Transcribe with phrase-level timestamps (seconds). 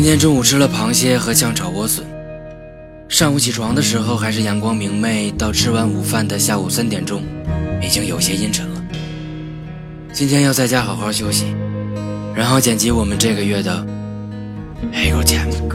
[0.00, 2.06] 今天中午吃了螃蟹和酱炒莴笋，
[3.08, 7.20] 上午起床的时候还是阳光明媚，到吃完午饭的下午三点钟，
[7.82, 8.84] 已经有些阴沉了。
[10.12, 11.52] 今天要在家好好休息，
[12.32, 13.84] 然后剪辑我们这个月的
[14.94, 15.68] 《》。ahyourgiving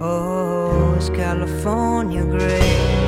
[0.00, 3.07] Oh, it's California great?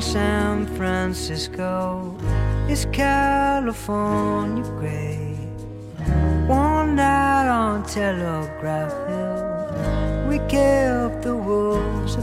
[0.00, 2.16] San Francisco.
[2.68, 5.34] It's California gray.
[6.46, 12.16] One night on Telegraph Hill, we kept the wolves.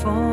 [0.00, 0.31] for